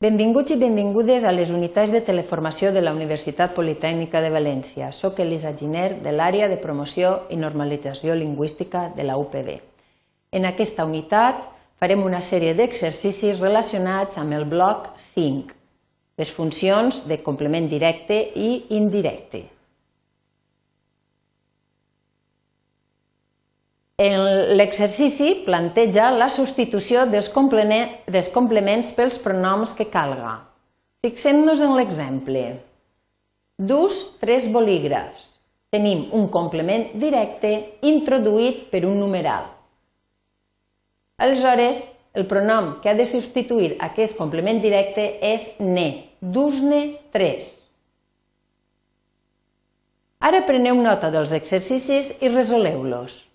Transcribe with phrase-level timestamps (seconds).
[0.00, 4.86] Benvinguts i benvingudes a les unitats de teleformació de la Universitat Politècnica de València.
[4.96, 9.50] Soc Elisa Giner, de l'àrea de promoció i normalització lingüística de la UPB.
[10.32, 11.44] En aquesta unitat
[11.76, 15.52] farem una sèrie d'exercicis relacionats amb el bloc 5,
[16.16, 19.42] les funcions de complement directe i indirecte.
[24.00, 30.38] L'exercici planteja la substitució dels complements pels pronoms que calga.
[31.04, 32.44] Fixem-nos en l'exemple.
[33.60, 35.36] Dus tres bolígrafs.
[35.68, 37.52] Tenim un complement directe
[37.84, 39.44] introduït per un numeral.
[41.20, 41.84] Aleshores,
[42.16, 47.58] el pronom que ha de substituir aquest complement directe és ne, dus-ne tres.
[50.24, 53.26] Ara preneu nota dels exercicis i resoleu-los.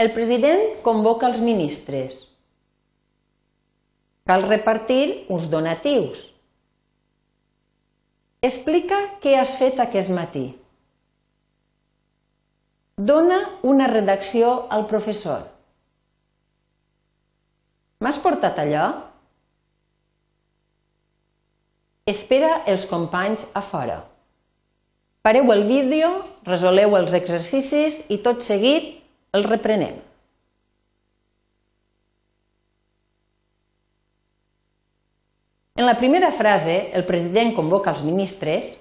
[0.00, 2.14] El president convoca els ministres.
[4.24, 6.22] Cal repartir uns donatius.
[8.40, 10.46] Explica què has fet aquest matí.
[13.10, 13.40] Dona
[13.72, 15.42] una redacció al professor.
[18.00, 18.86] M'has portat allò?
[22.08, 23.98] Espera els companys a fora.
[25.20, 26.08] Pareu el vídeo,
[26.48, 28.99] resoleu els exercicis i tot seguit
[29.32, 29.98] el reprenem.
[35.80, 38.74] En la primera frase, el president convoca els ministres,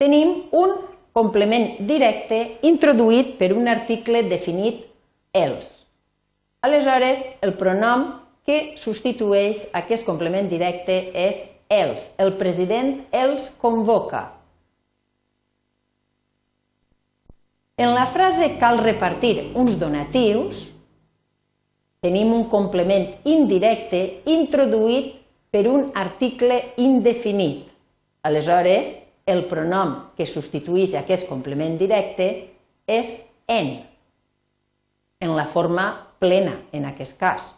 [0.00, 0.72] tenim un
[1.12, 4.86] complement directe introduït per un article definit
[5.36, 5.82] els.
[6.64, 8.06] Aleshores, el pronom
[8.48, 12.08] que substitueix aquest complement directe és els.
[12.16, 14.39] El president els convoca.
[17.80, 20.66] En la frase cal repartir uns donatius,
[22.04, 25.14] tenim un complement indirecte introduït
[25.48, 27.70] per un article indefinit.
[28.28, 28.92] Aleshores,
[29.24, 32.28] el pronom que substitueix aquest complement directe
[32.84, 33.16] és
[33.48, 33.72] en,
[35.24, 35.88] en la forma
[36.20, 37.48] plena, en aquest cas.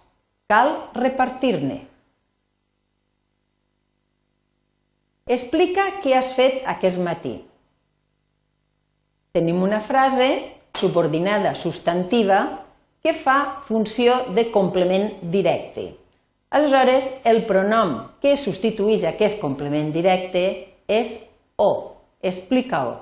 [0.46, 1.82] Cal repartir-ne.
[5.26, 7.40] Explica què has fet aquest matí.
[9.32, 12.66] Tenim una frase subordinada substantiva
[13.02, 15.86] que fa funció de complement directe.
[16.52, 20.42] Aleshores, el pronom que substitueix aquest complement directe
[20.84, 21.14] és
[21.56, 21.70] o.
[22.20, 22.92] Explica-ho.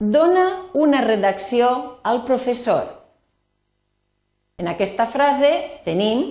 [0.00, 1.68] Dona una redacció
[2.02, 2.88] al professor.
[4.58, 5.52] En aquesta frase
[5.84, 6.24] tenim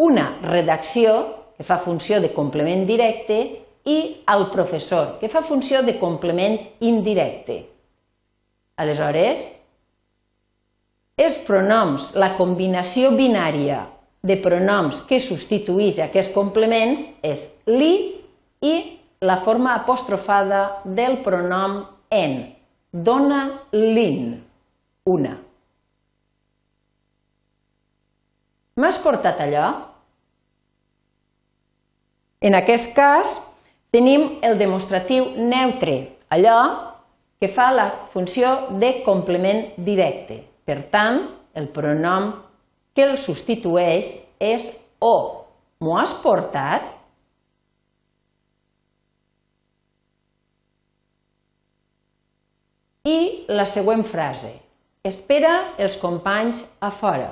[0.00, 1.12] una redacció
[1.58, 7.58] que fa funció de complement directe i al professor, que fa funció de complement indirecte.
[8.80, 9.44] Aleshores,
[11.20, 13.84] els pronoms, la combinació binària
[14.24, 17.92] de pronoms que substitueix aquests complements és li
[18.64, 18.74] i
[19.24, 22.36] la forma apostrofada del pronom en.
[22.94, 23.40] Dona
[23.72, 24.36] lin,
[25.10, 25.34] una.
[28.78, 29.66] M'has portat allò?
[32.44, 33.38] En aquest cas,
[33.94, 35.92] Tenim el demostratiu neutre,
[36.34, 36.58] allò
[37.38, 38.48] que fa la funció
[38.80, 40.40] de complement directe.
[40.66, 41.20] Per tant,
[41.54, 42.32] el pronom
[42.90, 44.10] que el substitueix
[44.42, 44.64] és
[44.98, 45.14] o.
[45.78, 46.88] M'ho has portat?
[53.06, 54.50] I la següent frase.
[55.06, 57.30] Espera els companys a fora.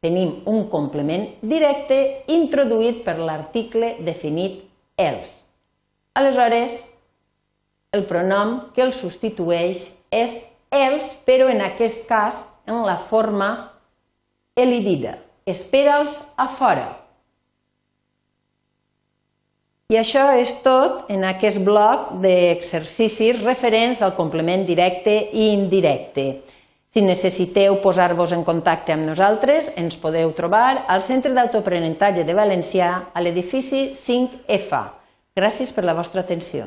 [0.00, 2.00] Tenim un complement directe
[2.32, 4.69] introduït per l'article definit
[5.00, 5.32] els.
[6.14, 6.76] Aleshores,
[7.96, 10.36] el pronom que el substitueix és
[10.70, 13.50] els, però en aquest cas en la forma
[14.54, 15.16] elidida.
[15.46, 16.88] Espera'ls a fora.
[19.90, 26.28] I això és tot en aquest bloc d'exercicis referents al complement directe i indirecte.
[26.90, 32.92] Si necessiteu posar-vos en contacte amb nosaltres, ens podeu trobar al Centre d'Autoaprenentatge de Valencià
[33.10, 34.99] a l'edifici 5F.
[35.40, 36.66] Gràcies per la vostra atenció.